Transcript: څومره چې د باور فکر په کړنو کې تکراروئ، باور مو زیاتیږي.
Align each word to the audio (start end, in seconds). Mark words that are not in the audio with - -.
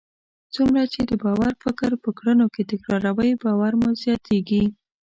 څومره 0.55 0.81
چې 0.93 1.01
د 1.09 1.11
باور 1.23 1.53
فکر 1.63 1.91
په 2.03 2.09
کړنو 2.17 2.45
کې 2.53 2.63
تکراروئ، 2.71 3.31
باور 3.43 3.71
مو 3.81 3.89
زیاتیږي. 4.01 4.63